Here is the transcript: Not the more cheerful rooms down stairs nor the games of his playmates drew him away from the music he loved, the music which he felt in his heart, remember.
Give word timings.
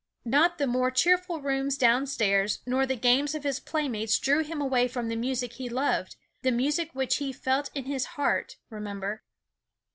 Not 0.25 0.57
the 0.57 0.65
more 0.65 0.89
cheerful 0.89 1.41
rooms 1.41 1.77
down 1.77 2.07
stairs 2.07 2.63
nor 2.65 2.87
the 2.87 2.95
games 2.95 3.35
of 3.35 3.43
his 3.43 3.59
playmates 3.59 4.17
drew 4.17 4.43
him 4.43 4.59
away 4.59 4.87
from 4.87 5.09
the 5.09 5.15
music 5.15 5.53
he 5.53 5.69
loved, 5.69 6.15
the 6.41 6.49
music 6.51 6.89
which 6.93 7.17
he 7.17 7.31
felt 7.31 7.69
in 7.75 7.85
his 7.85 8.05
heart, 8.17 8.57
remember. 8.71 9.21